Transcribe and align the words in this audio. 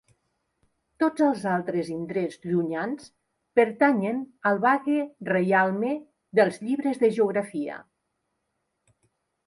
Tots 1.03 1.25
els 1.27 1.43
altres 1.55 1.91
indrets 1.95 2.39
llunyans 2.53 3.11
pertanyen 3.61 4.25
al 4.53 4.59
vague 4.67 4.99
reialme 5.33 5.95
dels 6.41 6.61
llibres 6.67 7.03
de 7.07 7.17
geografia. 7.21 7.83